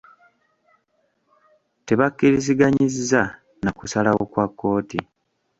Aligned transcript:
Tebakkiriziganyizza 1.87 3.21
na 3.63 3.71
kusalawo 3.77 4.23
kwa 4.31 4.45
kkooti. 4.49 4.99